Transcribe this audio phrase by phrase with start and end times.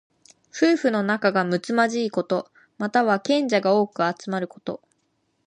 [0.51, 2.49] 夫婦の仲がむつまじいこと。
[2.79, 4.81] または、賢者が多く集まること。